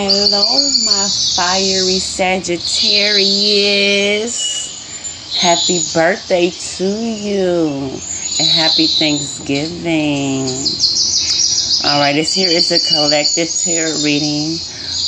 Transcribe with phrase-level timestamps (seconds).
[0.00, 0.46] Hello,
[0.86, 4.70] my fiery Sagittarius.
[5.42, 7.98] Happy birthday to you
[8.38, 10.46] and happy Thanksgiving.
[11.84, 14.56] All right, this here is a collective tarot reading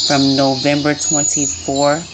[0.09, 2.09] from November 24th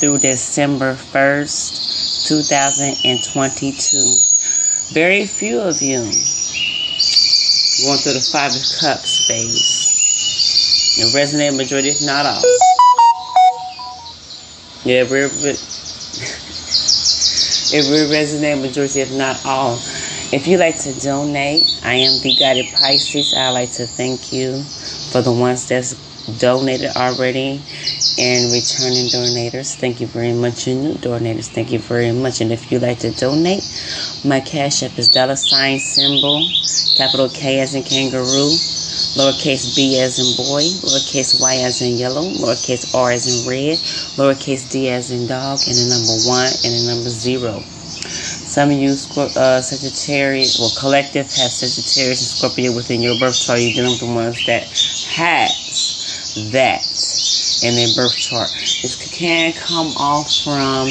[0.00, 4.94] through December 1st, 2022.
[4.94, 6.00] Very few of you
[7.84, 9.79] going through the Five of Cups phase.
[11.00, 12.42] It resonate majority, if not all.
[14.84, 15.24] Yeah, we're,
[17.72, 19.76] it will resonate majority, if not all.
[20.30, 23.32] If you like to donate, I am the guided Pisces.
[23.32, 24.62] I like to thank you
[25.10, 25.94] for the ones that's
[26.38, 27.62] donated already
[28.18, 29.76] and returning donators.
[29.76, 30.66] Thank you very much.
[30.66, 32.42] And new donators, thank you very much.
[32.42, 33.64] And if you like to donate,
[34.22, 36.46] my cash app is dollar sign symbol,
[36.94, 38.58] capital K as in kangaroo
[39.16, 43.78] lowercase b as in boy, lowercase y as in yellow, lowercase r as in red,
[44.16, 47.62] lowercase d as in dog, and the number one and the number zero.
[48.10, 53.60] Some of you uh, Sagittarius, well, collective has Sagittarius and Scorpio within your birth chart.
[53.60, 54.64] You're dealing with the ones that
[55.14, 56.82] has that
[57.62, 58.50] in their birth chart.
[58.82, 60.88] This can come off from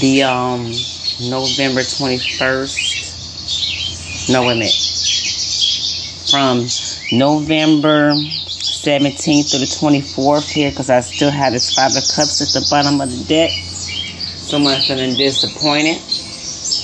[0.00, 0.70] the um,
[1.28, 4.32] November 21st.
[4.32, 4.74] No, wait a minute.
[6.30, 6.68] From
[7.10, 12.52] November 17th through the 24th here because I still have this Five of Cups at
[12.52, 13.50] the bottom of the deck.
[13.50, 15.96] Someone feeling disappointed.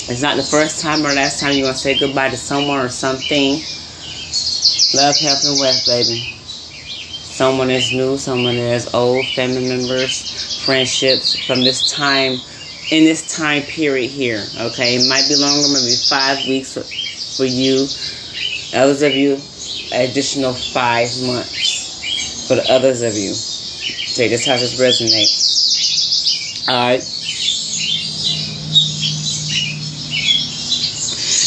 [0.08, 2.78] It's not the first time or last time you're going to say goodbye to someone
[2.80, 3.60] or something.
[4.96, 6.36] Love, health, and wealth, baby.
[6.40, 12.38] Someone is new, someone is old, family members, friendships from this time,
[12.90, 14.96] in this time period here, okay?
[14.96, 16.78] It might be longer, maybe five weeks
[17.36, 17.88] for you.
[18.72, 19.36] Others of you,
[19.92, 23.30] additional five months for the others of you.
[23.30, 25.30] Okay, this how this resonate.
[26.68, 27.00] Alright.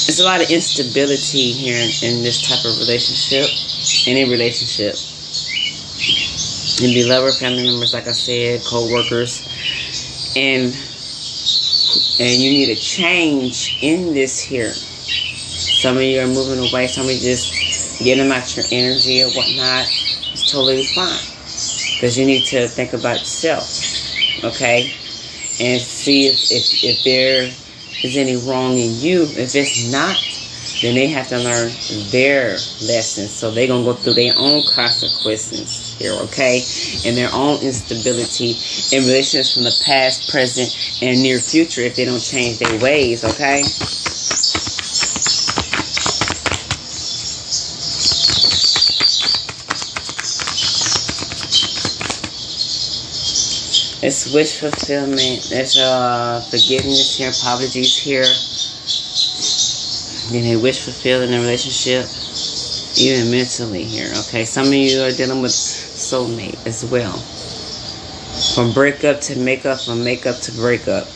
[0.07, 3.45] There's a lot of instability here in, this type of relationship,
[4.07, 4.95] any relationship.
[6.81, 9.47] You be lover, family members, like I said, co-workers,
[10.35, 10.75] and
[12.19, 14.71] and you need a change in this here.
[14.71, 16.87] Some of you are moving away.
[16.87, 17.66] Some of you just
[17.99, 19.85] getting them out your energy or whatnot
[20.33, 21.19] is totally fine.
[21.95, 24.83] Because you need to think about yourself, okay?
[25.59, 27.49] And see if, if, if there
[28.03, 29.23] is any wrong in you.
[29.23, 30.15] If it's not,
[30.81, 31.71] then they have to learn
[32.11, 32.51] their
[32.85, 33.31] lessons.
[33.31, 36.61] So they're going to go through their own consequences here, okay?
[37.05, 38.53] And their own instability
[38.95, 40.69] in relationships from the past, present,
[41.01, 43.63] and near future if they don't change their ways, okay?
[53.99, 55.47] It's wish fulfillment.
[55.49, 58.29] There's uh, forgiveness here, apologies here.
[60.31, 62.05] Then a wish fulfilled in a relationship,
[63.01, 64.11] even mentally here.
[64.27, 67.17] Okay, some of you are dealing with soulmate as well.
[68.53, 71.07] From breakup to makeup, from makeup to breakup.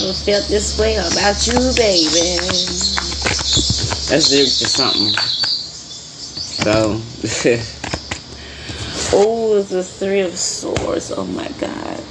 [0.00, 2.36] Never felt this way about you, baby.
[4.08, 5.14] That's lyrics to something.
[6.36, 7.00] So,
[9.16, 11.12] oh, the Three of Swords.
[11.16, 12.02] Oh my God.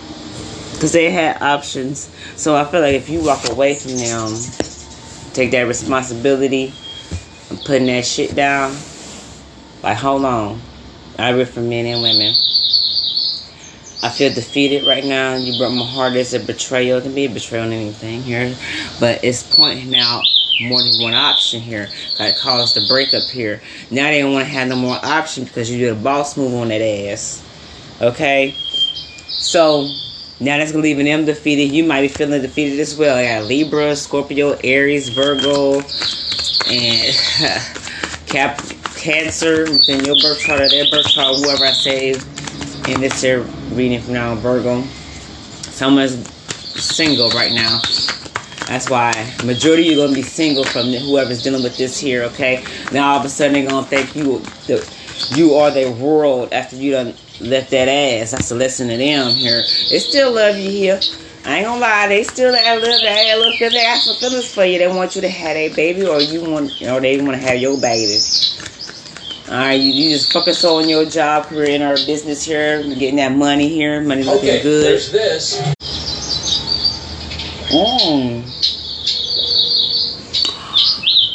[0.73, 2.09] Because they had options.
[2.35, 4.33] So I feel like if you walk away from them,
[5.33, 6.73] take that responsibility
[7.49, 8.75] and putting that shit down,
[9.83, 10.59] like, hold on.
[11.19, 12.44] I read for men and women.
[14.05, 15.35] I feel defeated right now.
[15.35, 16.15] You broke my heart.
[16.15, 16.99] It's a betrayal.
[16.99, 18.55] It can be a betrayal on anything here.
[18.99, 20.21] But it's pointing out
[20.61, 21.89] more than one option here
[22.19, 23.63] that caused the breakup here.
[23.89, 26.53] Now they don't want to have no more option because you did a boss move
[26.53, 27.43] on that ass.
[27.99, 28.53] Okay?
[29.27, 29.89] So,
[30.39, 31.73] now that's going to leave them defeated.
[31.73, 33.17] You might be feeling defeated as well.
[33.17, 35.81] I got Libra, Scorpio, Aries, Virgo,
[36.69, 37.15] and
[38.27, 38.61] Cap
[38.97, 42.09] Cancer within your birth chart or their birth chart, whoever I say
[42.87, 43.43] in this here
[43.75, 44.81] reading from now Virgo.
[44.83, 46.33] Someone's
[46.81, 47.81] single right now.
[48.67, 49.11] That's why
[49.43, 52.63] majority you're gonna be single from whoever's dealing with this here, okay?
[52.91, 54.89] Now all of a sudden they're gonna think you the,
[55.35, 58.31] you are their world after you done left that ass.
[58.31, 59.61] That's a lesson to them here.
[59.89, 60.99] They still love you here.
[61.43, 64.63] I ain't gonna lie, they still have love that look they got some feelings for
[64.63, 64.79] you.
[64.79, 67.79] They want you to have a baby or you want or they wanna have your
[67.79, 68.19] baby.
[69.47, 73.31] Alright, you, you just focus on your job, career, in our business here, getting that
[73.31, 74.83] money here, money looking okay, good.
[74.83, 75.61] There's this.
[77.69, 78.43] Mm.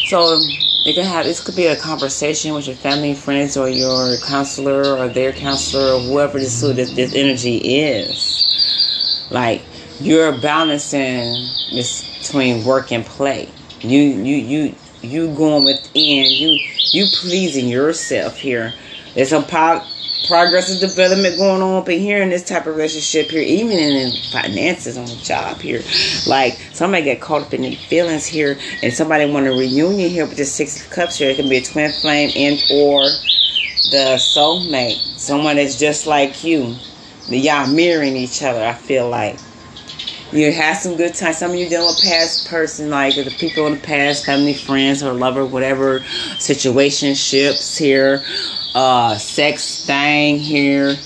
[0.08, 0.40] So
[0.86, 4.96] it could have this could be a conversation with your family, friends, or your counselor,
[4.96, 9.28] or their counselor, or whoever this this, this energy is.
[9.30, 9.62] Like
[10.00, 13.48] you're balancing this between work and play.
[13.82, 16.58] You you you you going within you
[16.92, 18.74] you pleasing yourself here.
[19.14, 19.82] There's a po-
[20.26, 23.78] progress and development going on up in here in this type of relationship here, even
[23.78, 25.82] in finances on the job here.
[26.26, 30.26] Like somebody get caught up in their feelings here, and somebody want a reunion here
[30.26, 31.30] with the six cups here.
[31.30, 33.02] It can be a twin flame and or
[33.90, 36.76] the soulmate, someone that's just like you.
[37.28, 38.64] Y'all mirroring each other.
[38.64, 39.38] I feel like
[40.32, 41.38] you had some good times.
[41.38, 45.02] Some of you dealing with past person, like the people in the past, family, friends,
[45.02, 46.00] or lover, whatever
[46.38, 48.22] situationships here,
[48.74, 50.96] uh, sex thing here.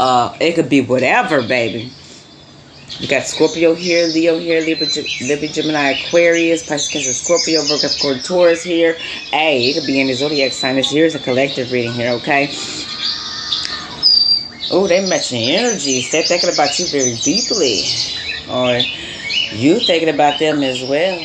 [0.00, 1.92] Uh, it could be whatever, baby.
[2.98, 8.62] You got Scorpio here, Leo here, Libra, Gemini, Aquarius, Pisces, Cancer, Scorpio, Virgo, Capricorn, Taurus
[8.62, 8.94] here.
[9.30, 10.76] Hey, it could be the zodiac sign.
[10.76, 12.50] This here is a collective reading here, okay?
[14.70, 16.10] Oh, they matching energies.
[16.10, 17.82] They're thinking about you very deeply
[18.48, 18.80] or
[19.52, 21.18] you thinking about them as well.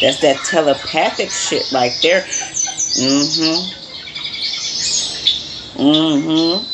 [0.00, 2.22] That's that telepathic shit right there.
[2.96, 3.84] Mm-hmm.
[5.80, 6.64] Mm-hmm.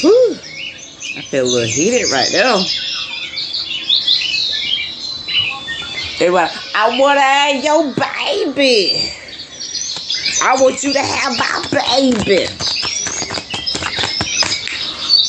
[0.00, 0.38] Whew.
[1.16, 2.64] I feel a little heated right now.
[6.18, 9.12] They were, I want to have your baby.
[10.42, 11.68] I want you to have my
[12.24, 12.75] baby.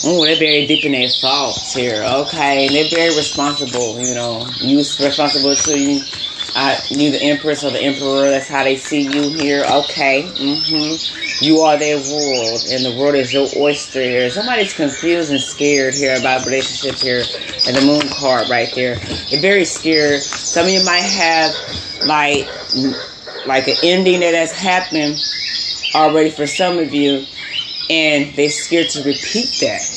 [0.09, 2.01] Oh, they're very deep in their thoughts here.
[2.01, 3.99] Okay, and they're very responsible.
[3.99, 6.01] You know, you responsible to you.
[6.55, 8.29] I, you the empress or the emperor.
[8.29, 9.65] That's how they see you here.
[9.65, 10.23] Okay.
[10.23, 11.43] Mm-hmm.
[11.43, 14.29] You are their world, and the world is your oyster here.
[14.29, 17.23] Somebody's confused and scared here about relationships here,
[17.67, 18.95] and the moon card right there.
[19.29, 20.21] They're very scared.
[20.21, 21.53] Some of you might have
[22.07, 22.47] like
[23.45, 25.19] like an ending that has happened
[25.93, 27.25] already for some of you
[27.89, 29.96] and they're scared to repeat that.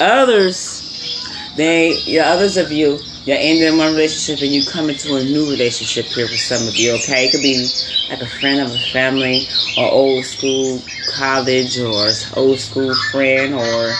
[0.00, 5.22] Others, they, yeah, others of you, you're ending one relationship and you come into a
[5.22, 7.26] new relationship here with some of you, okay?
[7.26, 7.68] It could be
[8.08, 13.94] like a friend of a family or old school college or old school friend or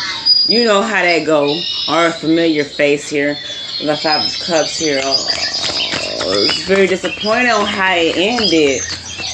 [0.49, 3.39] you know how that go or a familiar face here.
[3.81, 5.01] The five of cups here.
[5.05, 8.83] Oh, it's very disappointing on how it ended.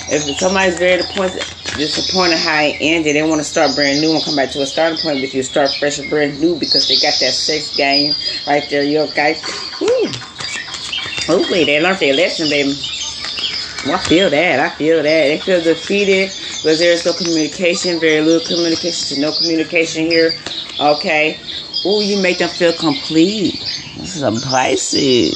[0.08, 3.14] If somebody's very disappointed disappointed how it ended.
[3.16, 5.42] They want to start brand new and come back to a starting point with you.
[5.42, 8.14] Start fresh and brand new because they got that sex game
[8.46, 8.82] right there.
[8.82, 9.36] You okay?
[9.80, 10.10] Woo.
[11.26, 12.70] Hopefully they learned their lesson, baby.
[13.92, 14.58] I feel that.
[14.58, 15.28] I feel that.
[15.28, 20.32] They feel defeated because there's no communication, very little communication to no communication here.
[20.80, 21.38] Okay.
[21.84, 23.60] Oh, you make them feel complete.
[23.96, 25.34] This is a Pisces.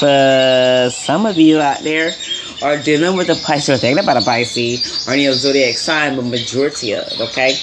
[0.00, 2.12] For some of you out there,
[2.62, 6.24] are dealing with a Pisces or thinking about a Pisces or any zodiac sign, but
[6.24, 7.54] majority of okay.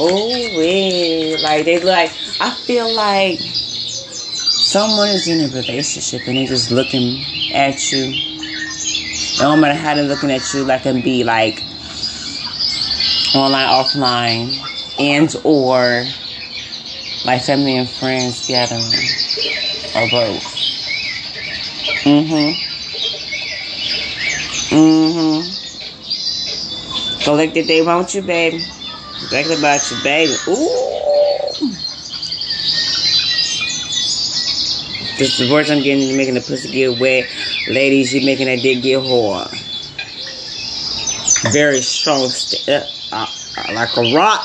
[0.00, 2.10] Oh, wait, like they like.
[2.40, 7.24] I feel like someone is in a relationship and they're just looking
[7.54, 8.12] at you.
[9.40, 11.62] No matter how they're looking at you, like can be like
[13.36, 14.56] online, offline,
[14.98, 16.04] and or
[17.24, 18.82] like family and friends gathering
[19.94, 20.42] or both.
[22.04, 22.63] Mm-hmm.
[24.74, 25.64] Mm-hmm.
[27.22, 28.58] Collected they want you, baby.
[29.30, 30.34] Thinking about you, baby.
[30.48, 31.70] Ooh.
[35.16, 37.28] This the words I'm getting, you're making the pussy get wet.
[37.68, 39.48] Ladies, you're making that dick get hard.
[41.52, 43.26] Very strong, st- uh, uh,
[43.58, 44.44] uh, like a rock.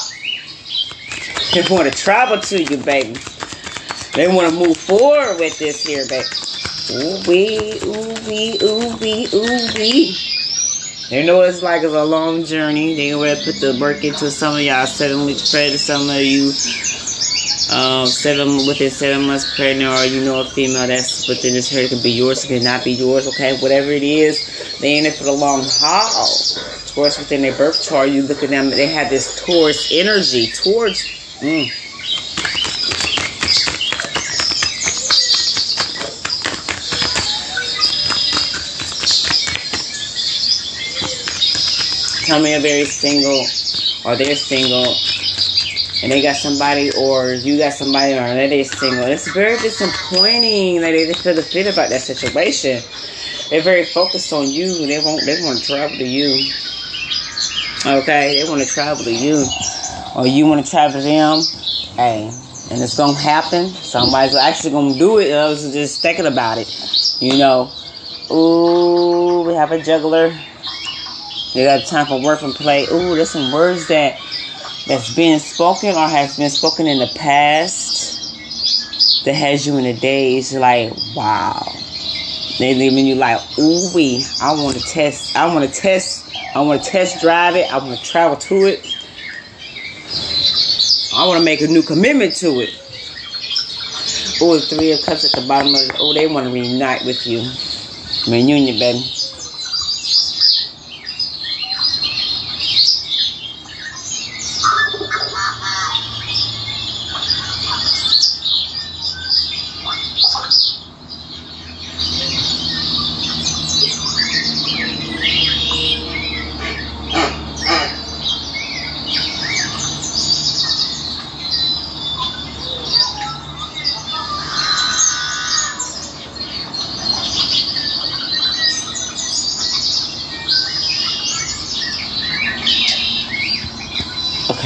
[1.54, 3.20] They want to travel to you, baby.
[4.14, 6.49] They want to move forward with this here, baby.
[6.92, 10.18] Ooh wee, ooh wee, ooh wee, ooh wee.
[11.10, 12.96] They know it's like it's a long journey.
[12.96, 15.80] They already put the work into some of y'all seven weeks pregnant.
[15.80, 16.52] Some of you
[17.70, 21.84] um, seven within seven months pregnant, or you know a female that's within this hair.
[21.84, 23.28] It can be yours, it can not be yours.
[23.28, 26.38] Okay, whatever it is, they in it for the long haul.
[26.88, 28.72] Taurus within their birth chart, you look at them.
[28.72, 31.04] They have this Taurus energy towards.
[31.40, 31.70] Mm,
[42.30, 43.44] tell me they're very single
[44.06, 44.96] or they're single
[46.04, 49.06] and they got somebody or you got somebody or they're single.
[49.06, 52.82] It's very disappointing that they feel defeated about that situation.
[53.50, 54.86] They're very focused on you.
[54.86, 56.30] They won't they want to travel to you.
[57.86, 59.44] Okay, they want to travel to you.
[60.16, 61.42] Or you want to travel to them.
[61.96, 62.32] hey,
[62.70, 63.70] and it's gonna happen.
[63.74, 65.34] Somebody's actually gonna do it.
[65.34, 66.70] I was just thinking about it,
[67.20, 67.72] you know.
[68.32, 70.32] Ooh, we have a juggler.
[71.54, 72.86] You got time for work and play.
[72.86, 74.20] Ooh, there's some words that
[74.86, 78.20] that's being spoken or has been spoken in the past
[79.26, 80.54] that has you in a daze.
[80.54, 81.66] Like, wow.
[82.60, 84.26] They leaving you like, ooh wee.
[84.40, 85.36] I want to test.
[85.36, 86.30] I want to test.
[86.54, 87.72] I want to test drive it.
[87.72, 88.86] I want to travel to it.
[91.16, 92.70] I want to make a new commitment to it.
[94.42, 95.82] Oh, the three of cups at the bottom of.
[96.00, 97.40] Oh, they want to reunite with you.
[98.32, 99.19] Reunion, baby.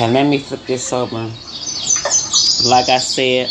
[0.04, 1.32] Okay, let me flip this over.
[2.68, 3.48] Like I said,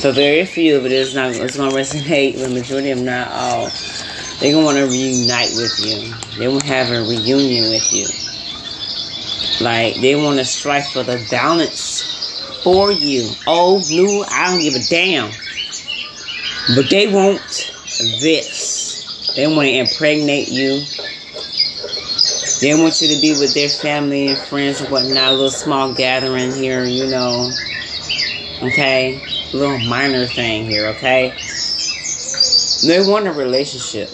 [0.00, 3.70] for very few, but it's not it's gonna resonate with majority of not all.
[4.40, 6.12] They're gonna wanna reunite with you.
[6.38, 8.08] They wanna have a reunion with you.
[9.64, 12.02] Like they wanna strive for the balance
[12.64, 13.30] for you.
[13.46, 15.30] Oh, Old, new, I don't give a damn.
[16.74, 17.70] But they want
[18.18, 19.32] this.
[19.36, 20.82] They wanna impregnate you
[22.62, 25.16] they want you to be with their family and friends and whatnot.
[25.16, 27.50] A little small gathering here, you know.
[28.62, 29.20] Okay?
[29.52, 31.34] A little minor thing here, okay?
[32.86, 34.10] They want a relationship.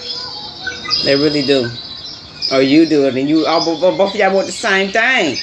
[1.04, 1.70] They really do.
[2.50, 5.36] Or you do it, and you oh, all both of y'all want the same thing.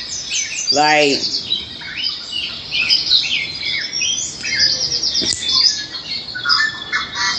[0.74, 1.22] Like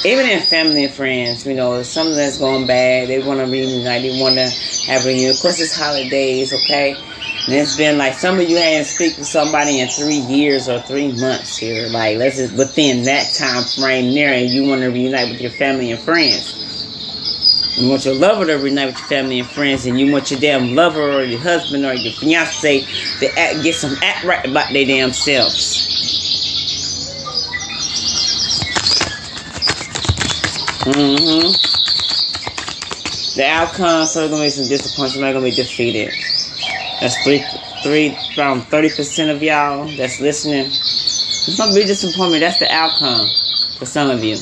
[0.07, 3.47] even in family and friends, you know, if something that's going bad, they want to
[3.47, 5.31] reunite, they want to a reunion.
[5.31, 6.95] Of course, it's holidays, okay?
[7.47, 10.81] And it's been like some of you hadn't speak with somebody in three years or
[10.81, 11.89] three months here.
[11.89, 15.53] Like, let's just within that time frame there, and you want to reunite with your
[15.53, 16.63] family and friends.
[17.79, 20.41] You want your lover to reunite with your family and friends, and you want your
[20.41, 22.81] damn lover or your husband or your fiance
[23.21, 25.85] to act, get some act right about their damn selves.
[30.87, 31.76] Mm-hmm.
[33.37, 35.13] The outcome, so gonna be some disappointment.
[35.13, 36.09] Somebody gonna be defeated.
[37.01, 37.45] That's three,
[37.83, 40.65] three, around thirty percent of y'all that's listening.
[40.65, 42.41] It's gonna be disappointment.
[42.41, 43.29] That's the outcome
[43.79, 44.39] for some of you.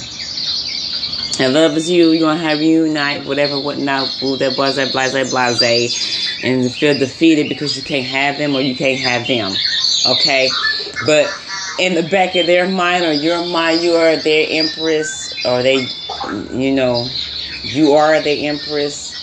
[1.41, 2.13] And love is you.
[2.13, 7.49] You're gonna have reunite, whatever, whatnot, Ooh, that was that blase, blase, and feel defeated
[7.49, 9.51] because you can't have them or you can't have them.
[10.07, 10.49] Okay,
[11.05, 11.27] but
[11.81, 15.89] in the back of their mind or your mind, you are their empress or they
[16.53, 17.09] you know,
[17.65, 19.15] you are the empress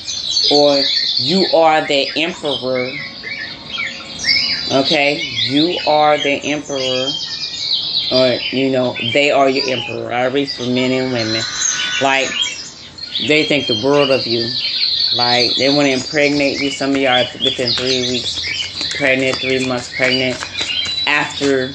[0.52, 0.84] or
[1.20, 2.92] you are the emperor.
[4.72, 5.22] Okay?
[5.48, 7.12] You are the emperor.
[8.12, 10.12] Or, you know, they are your emperor.
[10.12, 11.42] I read for men and women.
[12.02, 12.30] Like,
[13.28, 14.50] they think the world of you.
[15.14, 16.72] Like, they want to impregnate you.
[16.72, 18.40] Some of y'all within three weeks
[18.98, 20.44] pregnant, three months pregnant.
[21.08, 21.74] After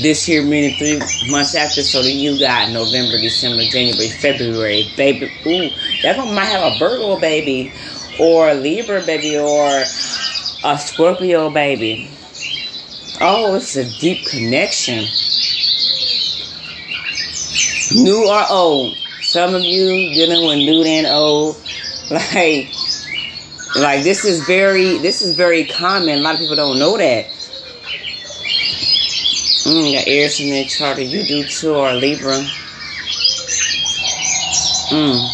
[0.00, 0.98] this year, meaning three
[1.30, 5.30] months after, so that you got November, December, January, February, baby.
[5.46, 5.70] Ooh,
[6.02, 7.72] that one might have a Virgo baby,
[8.20, 9.66] or a Libra baby, or
[10.64, 12.08] a Scorpio baby.
[13.20, 15.04] Oh, it's a deep connection.
[17.94, 18.96] New or old.
[19.22, 21.56] Some of you dealing with new and old.
[22.10, 22.70] Like,
[23.76, 26.20] like this is very, this is very common.
[26.20, 27.26] A lot of people don't know that
[29.68, 30.98] Mm, got Aries in their chart.
[30.98, 32.38] You do too, or Libra.
[34.88, 35.28] Mm.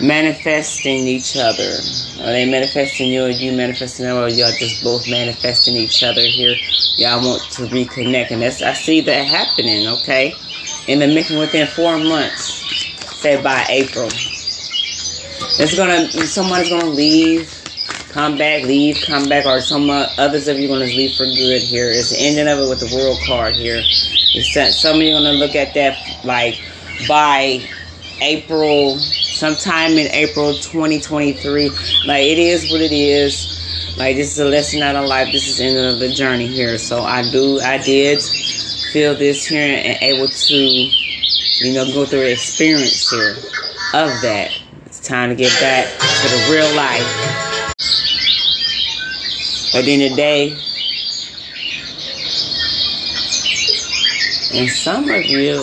[0.00, 1.68] Manifesting each other.
[2.24, 6.22] Are they manifesting you or you manifesting them or y'all just both manifesting each other
[6.22, 6.56] here?
[6.96, 8.30] Y'all want to reconnect.
[8.30, 10.34] And that's I see that happening, okay?
[10.88, 12.64] In the making within four months.
[13.20, 14.06] Say by April.
[15.58, 17.59] It's gonna someone's gonna leave
[18.10, 21.62] come back, leave, come back, or some others of you going to leave for good
[21.62, 21.90] here.
[21.90, 23.80] It's the ending of it with the world card here.
[24.34, 26.60] It's that some of you going to look at that like
[27.08, 27.62] by
[28.20, 31.70] April, sometime in April 2023.
[32.06, 33.96] Like it is what it is.
[33.96, 35.32] Like this is a lesson out of life.
[35.32, 36.78] This is the end of the journey here.
[36.78, 38.20] So I do, I did
[38.92, 43.36] feel this here and able to, you know, go through an experience here
[43.94, 44.50] of that.
[44.86, 47.49] It's time to get back to the real life.
[49.72, 50.58] At the end of the day,
[54.52, 55.62] And some of you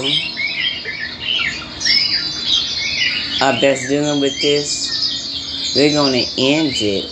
[3.41, 7.11] uh, that's dealing with this, they're going to end it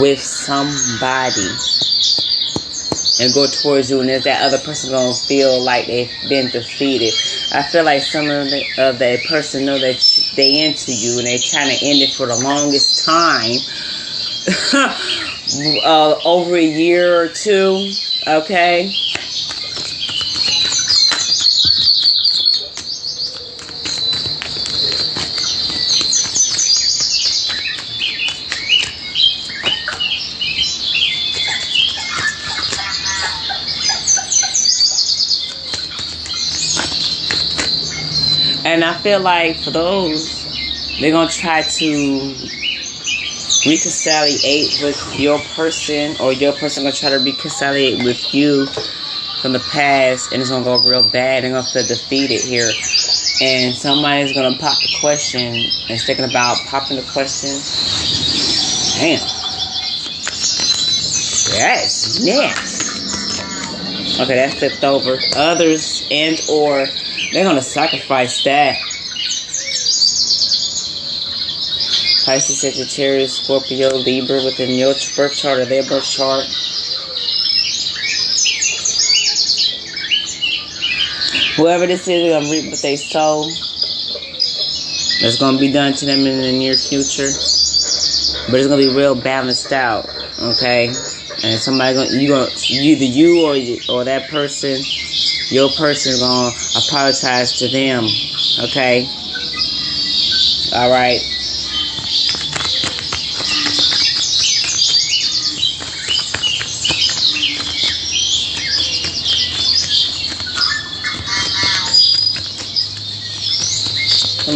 [0.00, 1.46] with somebody
[3.20, 7.14] and go towards you, and is that other person gonna feel like they've been defeated?
[7.52, 10.02] I feel like some of the, of that person know that
[10.34, 13.60] they into you, and they're trying to end it for the longest time,
[15.54, 17.92] uh, over a year or two.
[18.26, 18.94] Okay.
[38.64, 40.46] And I feel like for those,
[40.98, 42.61] they're going to try to
[43.66, 48.66] reconciliate with your person, or your person to try to reconciliate with you
[49.40, 51.42] from the past, and it's to go real bad.
[51.42, 52.70] Going to feel defeated here.
[53.40, 55.54] And somebody's to pop the question
[55.88, 57.50] and thinking about popping the question.
[59.00, 59.18] Damn.
[61.58, 64.20] That's next.
[64.20, 65.18] Okay, that's flipped over.
[65.34, 66.86] Others and or
[67.32, 68.76] they're to sacrifice that.
[72.32, 76.42] Pisces, Sagittarius, Scorpio, Libra within your birth chart or their birth chart.
[81.56, 83.42] Whoever this is, they're going to reap what they sow.
[85.20, 87.28] That's going to be done to them in the near future.
[88.48, 90.08] But it's going to be real balanced out.
[90.38, 90.86] Okay?
[90.86, 93.56] And somebody going to, you going to, either you or,
[93.94, 94.80] or that person
[95.50, 96.48] your person gonna
[96.78, 98.04] apologize to them.
[98.64, 99.06] Okay?
[100.72, 101.31] Alright.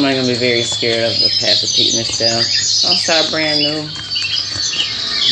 [0.07, 2.47] Somebody gonna be very scared of the past repeating itself.
[2.87, 3.91] I'll start brand new.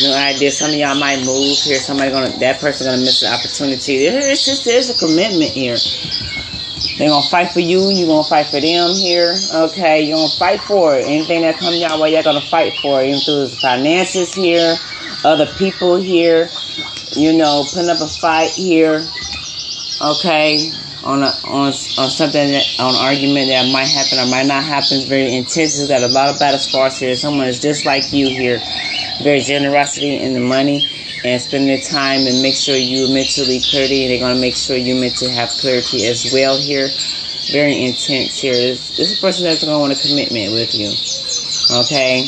[0.03, 0.51] New idea.
[0.51, 1.79] Some of y'all might move here.
[1.79, 4.03] Somebody gonna that person gonna miss the opportunity.
[4.03, 5.77] It's just there's a commitment here.
[6.99, 9.31] They're gonna fight for you, you gonna fight for them here.
[9.71, 11.07] Okay, you're gonna fight for it.
[11.07, 13.07] Anything that comes y'all way, you're gonna fight for it.
[13.07, 14.75] Even through the finances here,
[15.23, 16.49] other people here,
[17.15, 19.07] you know, putting up a fight here.
[20.03, 20.75] Okay.
[21.05, 24.97] On a, on on something that, on argument that might happen or might not happen.
[24.97, 25.79] It's very intense.
[25.79, 27.15] It's got a lot of battle scars here.
[27.15, 28.59] Someone is just like you here
[29.21, 30.89] very generosity in the money
[31.23, 34.07] and spend their time and make sure you mentally clarity.
[34.07, 36.87] They're going to make sure you mentally have clarity as well here.
[37.51, 38.53] Very intense here.
[38.53, 40.91] This, this is a person that's going to want a commitment with you.
[41.81, 42.27] Okay?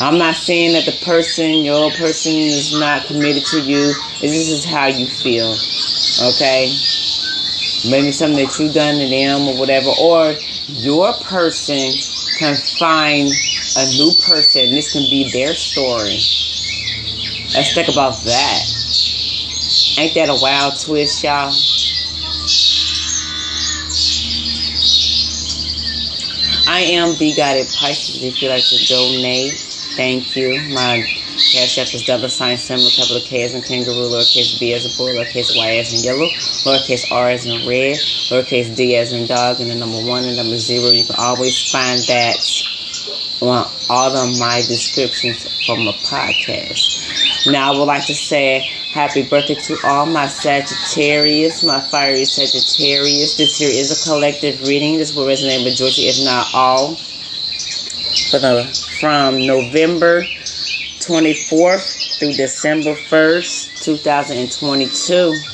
[0.00, 3.92] I'm not saying that the person, your person, is not committed to you.
[4.20, 5.54] This is how you feel.
[6.22, 6.72] Okay?
[7.90, 9.90] Maybe something that you've done to them or whatever.
[10.00, 10.34] Or
[10.68, 11.92] your person
[12.38, 13.28] can find
[13.76, 14.70] a new person.
[14.70, 16.18] This can be their story.
[17.54, 18.62] Let's think about that.
[19.98, 21.52] Ain't that a wild twist, y'all?
[26.66, 28.24] I am the guided Pisces.
[28.24, 29.52] If you'd like to donate,
[29.96, 30.58] thank you.
[30.74, 34.86] My cash app is dollar sign symbol, capital K as in kangaroo, lowercase b as
[34.86, 36.28] in boy, lowercase y as in yellow,
[36.64, 37.96] lowercase r as in red,
[38.30, 40.90] lowercase d as in dog, and the number one and number zero.
[40.90, 42.38] You can always find that
[43.40, 47.50] on all of my descriptions from a podcast.
[47.50, 48.60] Now, I would like to say
[48.92, 53.36] happy birthday to all my Sagittarius, my fiery Sagittarius.
[53.36, 54.98] This here is a collective reading.
[54.98, 56.94] This will resonate with majority, if not all,
[58.30, 60.24] for the, uh, from November
[61.06, 65.53] 24th through December 1st, 2022.